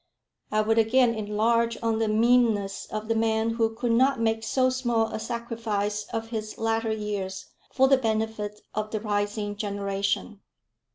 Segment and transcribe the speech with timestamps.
[0.51, 4.71] I would again enlarge on the meanness of the man who could not make so
[4.71, 10.41] small a sacrifice of his latter years for the benefit of the rising generation.